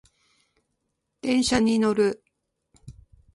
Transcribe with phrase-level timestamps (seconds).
[1.21, 2.23] 電車に乗る